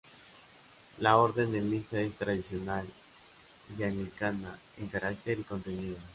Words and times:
La 0.97 1.17
Orden 1.17 1.51
de 1.51 1.61
Misa 1.61 2.01
es 2.01 2.15
tradicional 2.15 2.87
y 3.77 3.83
anglicana 3.83 4.57
en 4.79 4.87
carácter 4.87 5.37
y 5.37 5.43
contenido. 5.43 5.97